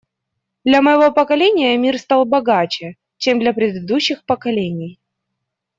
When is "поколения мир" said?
1.11-1.99